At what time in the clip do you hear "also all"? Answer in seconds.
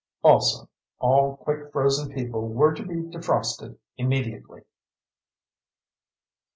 0.23-1.37